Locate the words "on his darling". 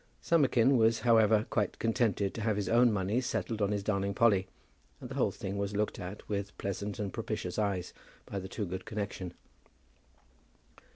3.61-4.15